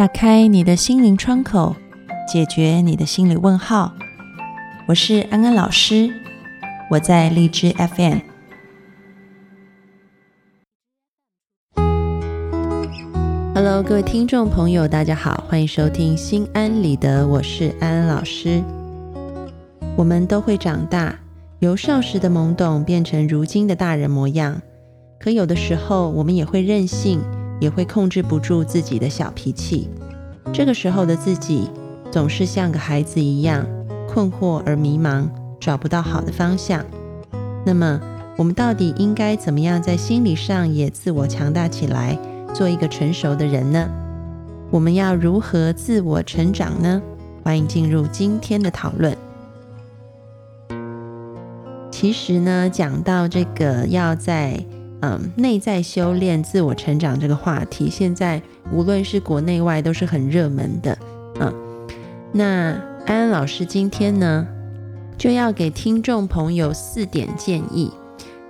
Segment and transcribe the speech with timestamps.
[0.00, 1.76] 打开你的心灵窗口，
[2.26, 3.92] 解决你的心理问号。
[4.88, 6.08] 我是安安老师，
[6.90, 8.20] 我在荔枝 FM。
[13.54, 18.62] Hello，各位听众朋友，大家好，欢迎收听《心安理得》，我是安安老师。
[19.96, 21.14] 我们都会长大，
[21.58, 24.62] 由少时的懵懂变成如今的大人模样。
[25.18, 27.20] 可有的时候，我们也会任性。
[27.60, 29.88] 也会控制不住自己的小脾气，
[30.52, 31.70] 这个时候的自己
[32.10, 33.64] 总是像个孩子一样
[34.08, 35.28] 困惑而迷茫，
[35.60, 36.84] 找不到好的方向。
[37.64, 38.00] 那么，
[38.36, 42.18] 我们到底应该怎么样在心理上也自我强大起来，
[42.54, 43.88] 做一个成熟的人呢？
[44.70, 47.02] 我们要如何自我成长呢？
[47.44, 49.16] 欢迎进入今天的讨论。
[51.90, 54.58] 其实呢，讲到这个要在。
[55.02, 60.98] 嗯，内在修炼、自我成长这个话题，现在无论是国内外都是很热门的。
[61.40, 61.54] 嗯，
[62.32, 62.44] 那
[63.06, 64.46] 安安老师今天呢，
[65.16, 67.90] 就要给听众朋友四点建议。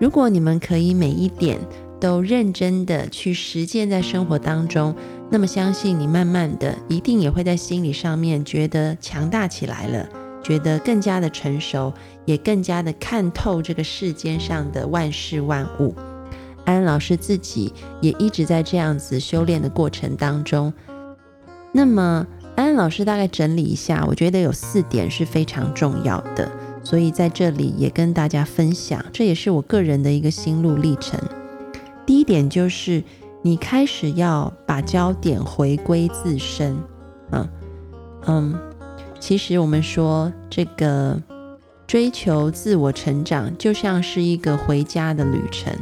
[0.01, 1.59] 如果你们可以每一点
[2.01, 4.95] 都认真的去实践在生活当中，
[5.31, 10.09] 那么相信你慢慢的一定也会在心理上面觉得强大起来了，
[10.43, 11.93] 觉得更加的成熟，
[12.25, 15.95] 也更加的看透这个世间上的万事万物。
[16.71, 20.73] 安老师自己也一直在这样子修炼的过程当中。
[21.73, 22.27] 那么，
[22.57, 26.51] 安老师大概整理一下，我觉得有四点是非常重要的，
[26.83, 31.21] 所以在这里也跟大家分享，这也是我个人的一个心路历程。
[32.07, 33.03] 第一点就是，
[33.43, 36.77] 你开始要把焦点回归自身。
[37.31, 37.49] 嗯
[38.27, 38.59] 嗯，
[39.21, 41.23] 其实我们说这个
[41.87, 45.73] 追求自我成长，就像是一个回家的旅程。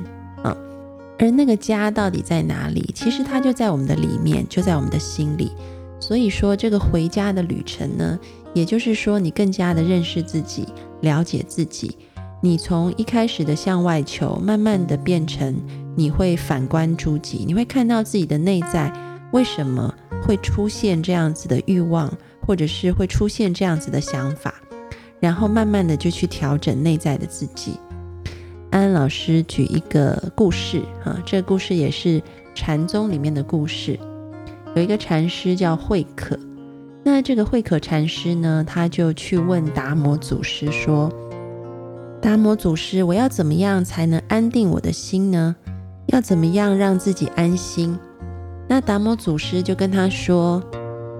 [1.18, 2.90] 而那个家到底在哪里？
[2.94, 5.52] 其实它就在我们的里面，就在我们的心里。
[6.00, 8.18] 所以说，这个回家的旅程呢，
[8.54, 10.66] 也就是说，你更加的认识自己，
[11.00, 11.96] 了解自己。
[12.40, 15.60] 你从一开始的向外求，慢慢的变成
[15.96, 18.92] 你会反观诸己，你会看到自己的内在
[19.32, 19.92] 为什么
[20.22, 22.08] 会出现这样子的欲望，
[22.46, 24.54] 或者是会出现这样子的想法，
[25.18, 27.72] 然后慢慢的就去调整内在的自己。
[28.70, 32.22] 安安老师举一个故事，哈，这个故事也是
[32.54, 33.98] 禅宗里面的故事。
[34.74, 36.38] 有一个禅师叫慧可，
[37.02, 41.10] 那这个慧可禅师呢，他就去问达摩祖师说
[42.20, 45.56] ：“达摩祖师，我要怎么样才能安定我的心呢？
[46.08, 47.98] 要怎么样让自己安心？”
[48.68, 50.62] 那达摩祖师就跟他说：“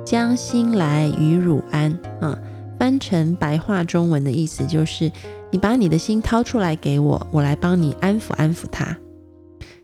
[0.05, 2.39] 将心来与汝安。”啊，
[2.79, 5.11] 翻成白话中文的意思就是。
[5.51, 8.97] 你把你的心掏出来给我，我来帮你安抚安抚他。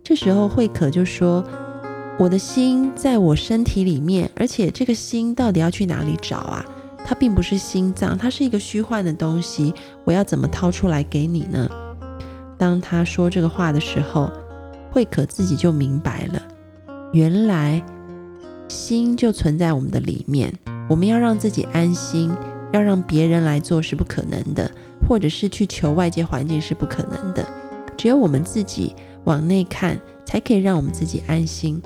[0.02, 1.42] 这时候慧可就说
[2.20, 6.64] ：“我的心在我身体里面，而且这个心到底要去哪里找啊？
[7.06, 9.72] 它并不是心脏，它是一个虚幻的东西。
[10.04, 11.68] 我要怎么掏出来给你呢？”
[12.58, 14.30] 当他说这个话的时候，
[14.90, 16.42] 慧可自己就明白了，
[17.12, 17.82] 原来
[18.68, 20.52] 心就存在我们的里面。
[20.88, 22.30] 我们要让自己安心，
[22.72, 24.70] 要让别人来做是不可能的。
[25.08, 27.46] 或者是去求外界环境是不可能的，
[27.96, 28.94] 只有我们自己
[29.24, 31.80] 往内看，才可以让我们自己安心。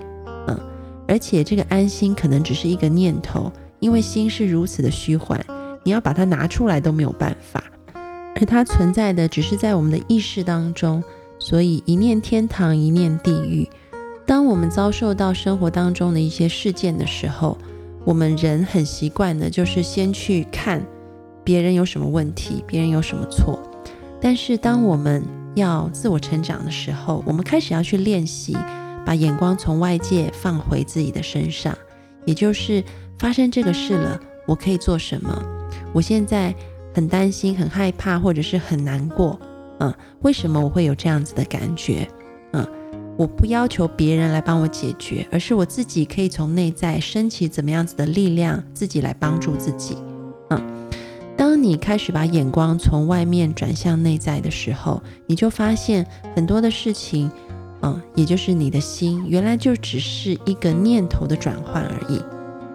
[0.47, 0.59] 嗯，
[1.07, 5.41] 而且这个安心可能只是一个念头，因为心是如此的虚幻，
[5.83, 7.63] 你要把它拿出来都没有办法。
[8.37, 11.03] 而它存在的只是在我们的意识当中，
[11.41, 13.69] 所以一念天堂，一念地狱。
[14.25, 17.59] 当我们遭受到生活当中的一些事件的时候，
[18.05, 20.87] 我们人很习惯的就是先去看。
[21.49, 23.59] 别人有什么问题，别人有什么错，
[24.21, 28.55] 但是当我们要自我成长的时候，我们开始要去练习，
[29.07, 31.75] 把眼光从外界放回自己的身上，
[32.27, 32.85] 也就是
[33.19, 35.43] 发生这个事了，我可以做什么？
[35.95, 36.55] 我现在
[36.95, 39.41] 很担心、很害怕，或者是很难过，
[39.81, 39.91] 嗯，
[40.21, 42.07] 为什么我会有这样子的感觉？
[42.53, 42.69] 嗯，
[43.17, 49.97] 我不要求别人来帮我解决，而是我自己可以从内在升起怎么样子的力量，自己来帮助自己，
[51.39, 56.05] 当你开始把眼光从外面转向内在的时候，你就发现
[56.35, 57.31] 很多的事情，
[57.83, 62.21] 嗯，也就是你的心原来就只是一个念头的转换而已。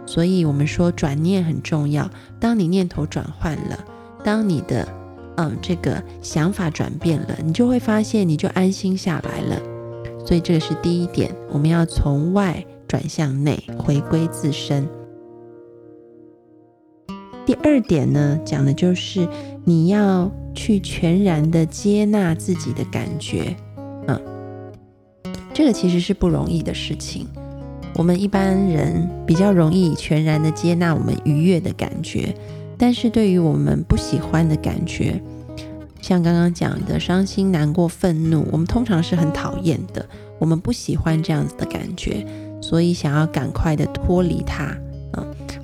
[0.05, 2.09] 所以，我们说转念很重要。
[2.39, 3.77] 当你念头转换了，
[4.23, 4.87] 当你的
[5.35, 9.61] 嗯这个想法转变了，你就会发现你就安心下来了。
[10.25, 14.87] 所以，这个是第一点，我们要从外转向内，回归自身。
[17.45, 19.27] 第二点呢，讲的就是
[19.65, 23.55] 你要去全然的接纳自己的感觉，
[24.07, 24.21] 嗯，
[25.53, 27.27] 这个其实是不容易的事情。
[27.95, 32.33] 我们一般人比较容易全然的接纳我们愉悦的感觉，
[32.77, 35.21] 但是对于我们不喜欢的感觉，
[36.01, 40.03] 像刚刚讲的伤心、难过、愤怒，我们通常是很讨厌的，
[40.39, 42.25] 我们不喜欢这样子的感觉，
[42.61, 44.75] 所以想要赶快的脱离它，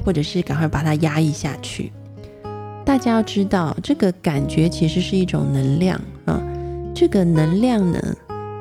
[0.10, 1.92] 或者是赶快把它压抑下去。
[2.84, 6.42] 大家要知道，这个感觉其实是一种能量啊，
[6.96, 8.02] 这个能量呢，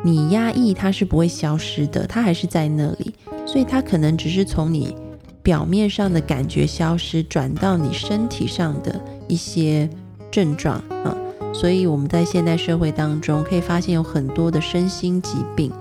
[0.05, 3.15] 你压抑它是不会消失的，它还是在那里，
[3.47, 4.95] 所以它可能只是从你
[5.43, 9.89] 表面上的感觉消失，转到你身体上的一些
[10.31, 11.17] 症状啊。
[11.55, 15.73] 所以我们在现代社会当中可以发现有很多的身心疾病，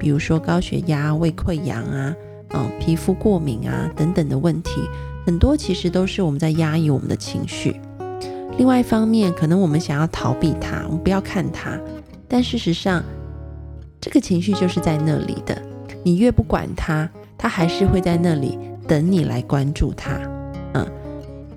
[0.00, 2.12] 比如说高血压、胃溃疡啊，
[2.54, 4.72] 嗯，皮肤过敏啊等等的问题，
[5.24, 7.80] 很多其实都是我们在压抑我们的情绪。
[8.58, 11.78] 另外一方面，可能我们想要逃避它，我们不要看它，
[12.28, 13.02] 但事实上，
[14.00, 15.60] 这个情绪就是在那里的。
[16.04, 17.08] 你越不管它，
[17.38, 20.18] 它还是会在那里等你来关注它。
[20.74, 20.86] 嗯。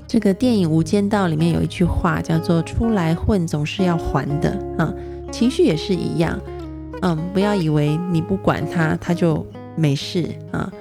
[0.08, 4.94] 这个电影《无间道》里面有一句话叫做“出来混总是要还的”啊，
[5.32, 6.40] 情绪也是一样，
[7.02, 9.46] 嗯，不要以为你不管它，它就
[9.76, 10.72] 没事啊，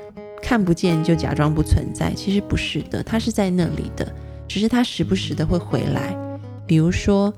[0.44, 4.06] 看不见就假装不存在，其实不是的，它是在那里的，
[4.46, 6.14] 只是它时不时的会回来。
[6.67, 7.32] 比如说，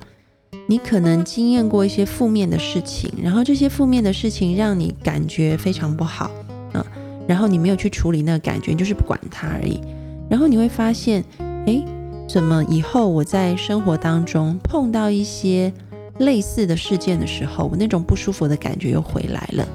[0.67, 6.29] 你可能经验过一些负面的事情，然后这些负面的事情让你感觉非常不好
[6.73, 6.85] 啊，
[7.29, 9.81] 然后你没有去处理那个感觉，你就是不管它而已，
[10.29, 11.25] 然后你会发现。
[11.67, 11.85] 诶，
[12.29, 15.73] 怎么以后我在生活当中碰到一些
[16.19, 19.67] 类似的事件的时候，我那种不舒服的感觉又回来了？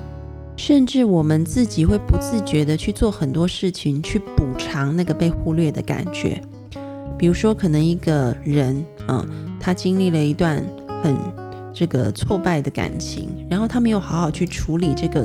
[0.63, 6.39] 甚至我们自己会不自觉的去做很多事情，去补偿那个被忽略的感觉。
[7.17, 9.27] 比如说，可能一个人，嗯，
[9.59, 10.63] 他经历了一段
[11.01, 11.17] 很
[11.73, 15.21] 这个挫败的感情，然后他没有好好去处理这个，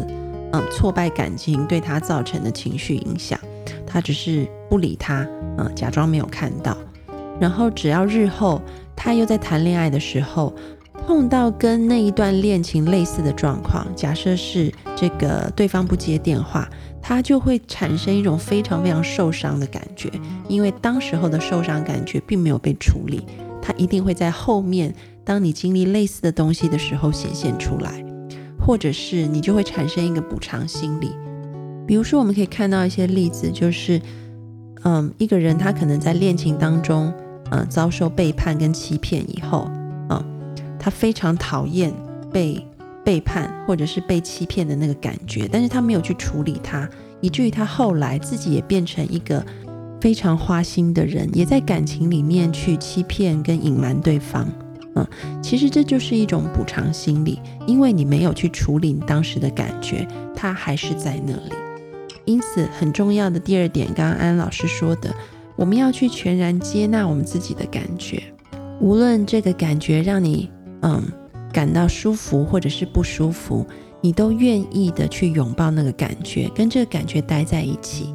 [0.55, 3.39] 嗯，挫败感情对他造成的情绪影响。
[3.87, 5.29] 他只是不理他，
[5.59, 6.75] 嗯，假装没有看到。
[7.39, 8.59] 然后只要日后
[8.97, 10.55] 他又在谈恋爱的时候
[11.05, 16.69] 碰到跟那一段恋情类似的状况，假设是这个对方不接电话，
[17.03, 20.11] 他就会产生一种非常非常受伤的感觉，
[20.49, 23.25] 因为当时候的受伤感觉并没有被处理，
[23.63, 24.95] 他一定会在后面，
[25.25, 28.05] 当你经历类似的东西的时候显现出来，
[28.59, 31.11] 或者是你就会产生一个补偿心理。
[31.87, 34.01] 比如说，我们可以看到一些例子，就是，
[34.83, 37.13] 嗯，一个人他可能在恋情当中，
[37.53, 39.71] 嗯，遭受背叛跟欺骗以后，
[40.87, 41.93] 他非常讨厌
[42.33, 42.65] 被
[43.05, 46.89] 背叛或者是被欺骗的那个感觉，但是他没有去处理它，
[47.21, 49.45] 以至于他后来自己也变成一个
[50.01, 54.47] 非常花心的人，也在感情里面去欺骗跟隐瞒对方，
[54.95, 55.05] 嗯，
[55.43, 60.07] 其实这就是一种补偿心理，因为你没有去处理你当时的感觉，
[60.37, 61.53] 它还是在那里。
[62.27, 65.13] 因此，很重要的第二点，刚刚安老师说的，
[65.57, 68.23] 我们要去全然接纳我们自己的感觉，
[68.81, 70.49] 无论这个感觉让你
[70.87, 71.03] 嗯
[71.53, 73.67] 感到舒服或者是不舒服，
[74.01, 78.13] 你都愿意的去拥抱那个感觉，跟这个感觉待在一起。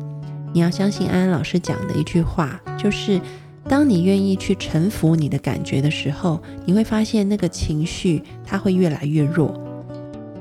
[0.53, 3.19] 你要相信安安老师讲的一句话，就是
[3.68, 9.54] 当你愿意去臣服你的感觉的时候，你会发现那个情绪它会越来越弱。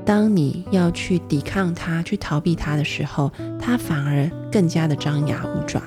[0.04, 5.80] 当你要去抵抗它、去逃避它的时候，它反而更加的张牙舞爪。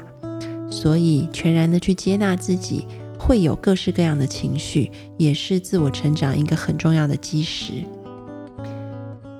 [0.71, 2.87] 所以，全然的去接纳自己
[3.25, 7.73] 会有各式各样的情绪，也是自我成长一个很重要的基石。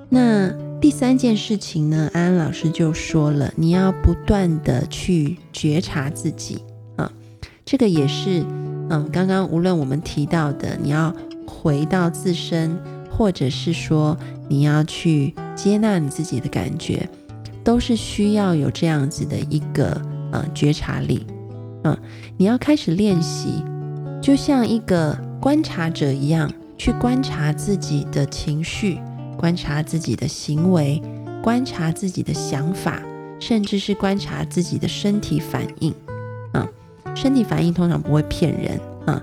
[0.08, 0.48] 那
[0.80, 2.10] 第三件事情呢？
[2.14, 6.58] 安安老师就说了，你要不断的去觉察自己
[6.96, 7.12] 啊，
[7.64, 8.42] 这个也是
[8.88, 11.14] 嗯，刚刚无论我们提到的，你要
[11.46, 12.78] 回到自身，
[13.10, 14.16] 或者是说。
[14.46, 17.08] 你要去接纳你自己的感觉，
[17.64, 19.98] 都是需要有这样子的一个
[20.30, 21.26] 呃觉察力，
[21.84, 21.96] 嗯，
[22.36, 23.64] 你要开始练习，
[24.24, 28.98] 就像一个观察者一样，去观察自己的情绪，
[29.36, 30.98] 观察自己的行为，
[31.42, 33.02] 观察自己的想法，
[33.38, 35.92] 甚至是观察自己的身体反应，
[36.54, 36.66] 嗯，
[37.14, 39.22] 身体反应通常不会骗人，嗯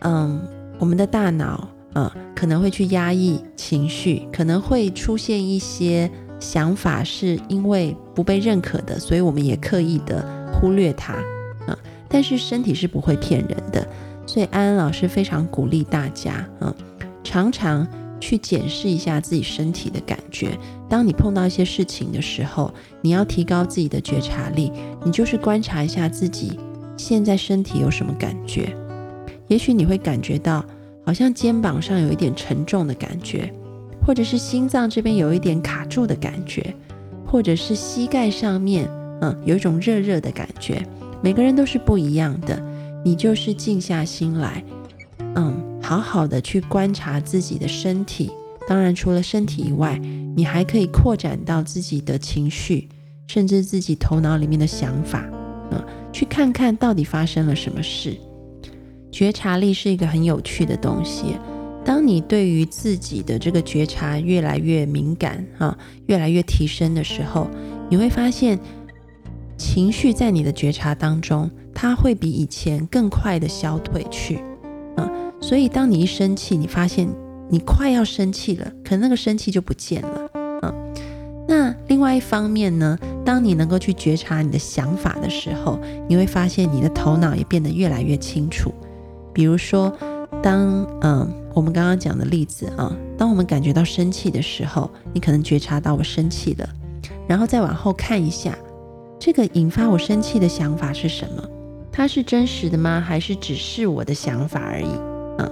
[0.00, 0.40] 嗯，
[0.80, 1.68] 我们的大脑。
[1.94, 6.10] 嗯，可能会去压抑情绪，可能会出现一些
[6.40, 11.14] 想法，是因为不被认可的，所以我们也刻意的忽略它。
[11.68, 11.76] 嗯，
[12.08, 13.86] 但是身体是不会骗人的，
[14.34, 16.74] 所以安安老师非常鼓励大家，嗯，
[17.22, 17.86] 常常
[18.18, 20.58] 去检视一下自己身体的感觉。
[20.88, 24.72] 当你碰到一些事情的时候，你要提高自己的觉察力，
[25.04, 26.58] 你就是观察一下自己
[26.96, 28.74] 现在身体有什么感觉，
[29.46, 30.64] 也许你会感觉到。
[31.06, 33.52] 好像肩膀上有一点沉重的感觉，
[34.04, 36.74] 或者是心脏这边有一点卡住的感觉，
[37.24, 40.84] 或者是膝盖上面，嗯，有一种热热的感觉。
[41.22, 42.60] 每个人都是不一样的，
[43.04, 44.64] 你就是静下心来，
[45.36, 48.30] 嗯，好好的去观察自己的身体。
[48.66, 49.98] 当然，除了身体以外，
[50.34, 52.88] 你还可以扩展到自己的情绪，
[53.26, 55.22] 甚至自己头脑里面的想法，
[55.70, 58.16] 嗯，去看看到底发生了什么事。
[59.12, 61.36] 觉察力是一个很有趣的东西。
[61.84, 67.46] 当你对于自己的这个觉察越来越敏感，哈，越来越提升的时候，
[67.90, 68.58] 你会发现
[69.64, 74.36] 情绪在你的觉察当中，它会比以前更快的消退去，
[74.94, 77.08] 啊，所以当你一生气，你发现
[77.48, 80.30] 你快要生气了，可能那个生气就不见了，
[80.60, 80.74] 啊，
[81.48, 88.70] 那另外一方面呢，当你能够去觉察你的想法的时候，你会发现你的头脑也变得越来越清楚，
[89.32, 89.90] 比如说。
[90.42, 96.68] 当嗯，我们刚刚讲的例子啊，当我们感觉到生气的时候，你可能觉察到我生气了，
[97.26, 98.54] 然后再往后看一下，
[99.24, 101.42] 这个引发我生气的想法是什么？
[101.90, 103.00] 它是真实的吗？
[103.00, 104.98] 还是只是我的想法而已？
[105.38, 105.50] 嗯，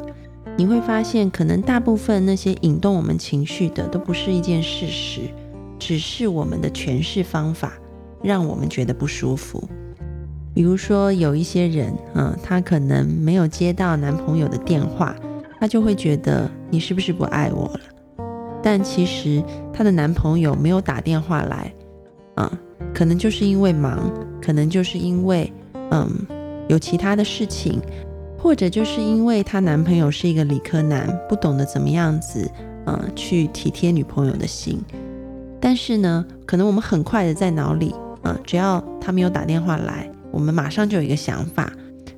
[0.58, 5.22] 你会发现，可能大部分那些引动我们情绪的，都不是一件事实，
[5.78, 7.72] 只是我们的诠释方法
[8.22, 9.66] 让我们觉得不舒服。
[10.52, 15.16] 比如说，有一些人，嗯，她可能没有接到男朋友的电话，
[15.58, 17.80] 她就会觉得你是不是不爱我了？
[18.62, 21.72] 但其实她的男朋友没有打电话来，
[22.34, 22.52] 啊，
[22.94, 24.10] 可能就是因为忙，
[24.40, 25.52] 可能就是因为，
[25.90, 26.08] 嗯，
[26.68, 27.80] 有其他的事情，
[28.38, 32.50] 或者就是因为她男朋友是一个理科男，不懂得怎么样子，
[32.86, 34.80] 嗯，去体贴女朋友的心。
[35.60, 40.10] 但是呢，可能我们很快的在脑里，嗯，只要他没有打电话来。
[40.32, 41.70] 我们马上就有一个想法，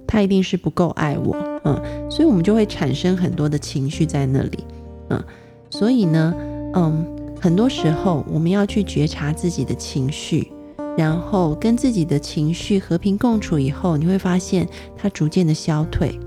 [0.06, 1.78] 他一定是不够爱我，嗯，
[2.08, 4.64] 所以我们就会产生很多的情绪在那里，
[5.10, 5.22] 嗯，
[5.68, 6.32] 所以呢，
[6.74, 7.04] 嗯，
[7.44, 10.50] 很多时候我们要去觉察自己的情绪，
[10.96, 16.18] 然后跟自己的情绪和平共处以后，你会发现它逐渐的消退。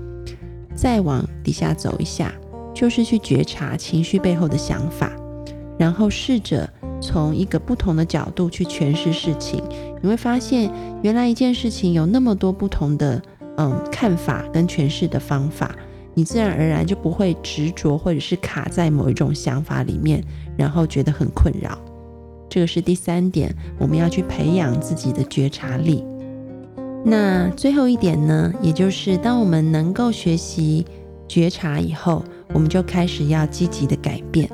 [0.76, 2.32] 再往底下走一下，
[2.72, 5.10] 就是去觉察情绪背后的想法，
[5.76, 6.70] 然后试着。
[7.00, 9.62] 从一个不同的角度去诠释事情，
[10.00, 10.68] 你会发现
[11.02, 13.22] 原来一件事情有那么多不同的
[13.56, 15.74] 嗯看法跟诠释的方法，
[16.18, 20.20] 你自然而然就不会执着或者是卡在某一种想法里面，
[20.56, 21.78] 然后觉得很困扰。
[22.48, 26.04] 这个是第三点，我们要去培养自己的觉察力。
[27.04, 30.84] 那最后一点呢，也就是当我们能够学习
[31.28, 34.50] 觉察以后，我们就开始要积极的改变。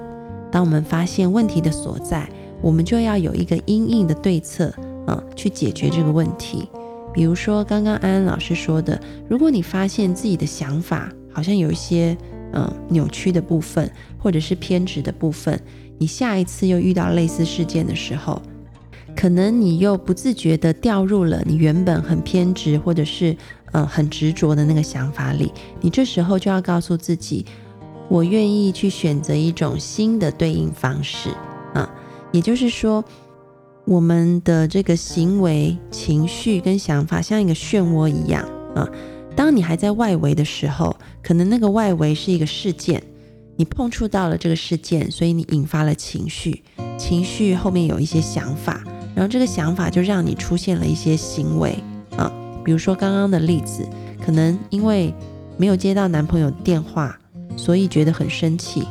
[0.53, 2.29] 当我们发现问题的所在，
[2.61, 4.71] 我们就要有一个因应的对策
[5.07, 6.69] 啊，去解决这个问题。
[7.15, 12.17] 比如说，刚刚安安老师说的，如果你发现自己的想法好像有一些
[12.55, 15.61] 嗯扭曲的部分，或者是偏执的部分，
[15.99, 18.41] 你下一次又遇到类似事件的时候，
[19.15, 23.37] 可能你又不自觉地掉入了你原本很偏执或者是
[23.73, 27.45] 嗯很执着的那个想法里，你这时候就要告诉自己。
[28.07, 31.31] 我愿意去选择一种新的对应方式
[31.73, 31.91] 啊，
[32.33, 33.03] 也就是说，
[33.87, 38.87] 我们的这个行为、情绪跟想法像一个漩涡一样啊。
[39.35, 43.03] 当你还在外围的时候，可能那个外围是一个事件，
[43.57, 46.63] 你碰触到了这个事件，所以你引发了情绪，
[46.99, 51.77] 情绪后面有一些想法，然后这个想法就让你出现了一些行为
[52.17, 52.31] 啊。
[52.63, 53.85] 比如说刚刚的例子，
[54.25, 55.13] 可能因为
[55.57, 57.19] 没有接到男朋友电话。
[57.57, 58.83] 所以觉得很生气，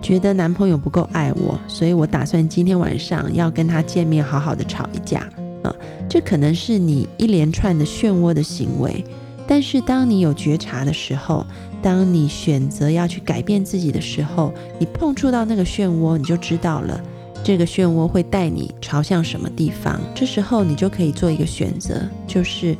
[0.00, 5.28] 觉得男朋友不够爱我，所以我打算今天晚上要跟他见面，好好的吵一架
[5.64, 5.74] 啊！
[6.08, 9.04] 这可能是你一连串的漩涡的行为。
[9.46, 11.46] 但是当你有觉察的时候，
[11.82, 17.00] 当你选择要去改变自己的时候，你碰触到那个漩涡，你就知道了
[17.44, 20.00] 这个漩涡会带你朝向什么地方。
[20.14, 22.76] 这时候你就可以做一个选择，就是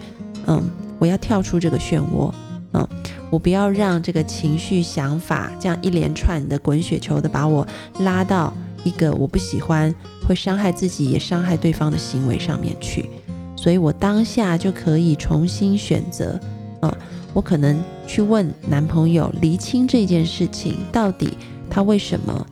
[0.46, 0.62] 嗯，
[0.98, 2.32] 我要跳出这个漩涡，
[2.72, 2.86] 嗯。
[3.28, 7.66] 我不要让这个情绪、想法这样一连串的滚雪球的把我
[7.98, 8.54] 拉到
[8.84, 9.92] 一个我不喜欢、
[10.24, 13.10] 会伤害自己也伤害对方的行为上面去，
[13.56, 16.38] 所以我当下就可以重新选择。
[17.32, 21.36] 我可能去问男朋友厘清这件事情到底
[21.68, 22.46] 他为什么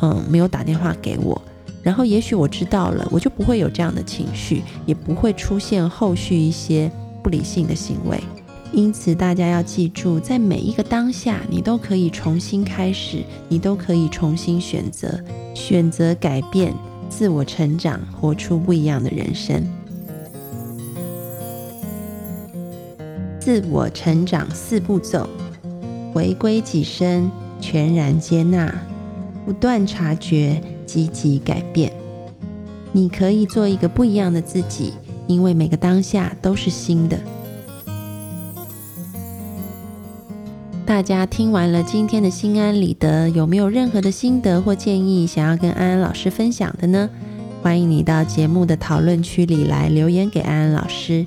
[0.00, 1.40] 嗯没有打电话给我，
[1.82, 6.90] 然后也许我知道了，我就不会有这样的情绪，也不会出现后续一些
[7.22, 8.18] 不理性的行为。
[8.72, 15.22] 因此，大家要记住，在每一个当下，你都可以重新开始，你都可以重新选择，
[15.54, 16.74] 选择改变，
[17.08, 19.64] 自我成长，活出不一样的人生。
[23.44, 25.28] 自我成长四步骤：
[26.14, 28.74] 回归己身，全然接纳，
[29.44, 31.92] 不断察觉，积极改变。
[32.90, 34.94] 你可以做一个不一样的自己，
[35.26, 37.18] 因为每个当下都是新的。
[40.86, 47.10] 大家听完了今天的心安理得，有没有任何的心得或建议想要跟安安老师分享的呢？
[47.62, 51.26] 欢迎你到节目的讨论区里来留言给安安老师。